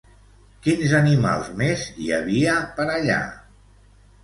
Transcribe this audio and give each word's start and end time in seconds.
Quins 0.67 0.95
animals 0.99 1.51
més 1.61 1.85
hi 2.05 2.09
havia 2.21 2.57
per 2.81 2.89
allà? 2.97 3.21